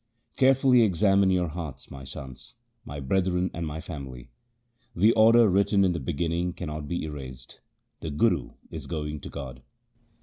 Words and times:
'Carefully 0.35 0.81
examine 0.81 1.29
your 1.29 1.49
hearts, 1.49 1.91
my 1.91 2.03
sons, 2.03 2.55
my 2.83 2.99
brethren, 2.99 3.51
and 3.53 3.67
my 3.67 3.79
family.' 3.79 4.31
The 4.95 5.13
order 5.13 5.47
written 5.47 5.85
in 5.85 5.91
the 5.91 5.99
beginning 5.99 6.53
cannot 6.53 6.87
be 6.87 7.03
erased; 7.03 7.59
the 7.99 8.09
Guru 8.09 8.53
is 8.71 8.87
going 8.87 9.19
to 9.19 9.29
God.' 9.29 9.61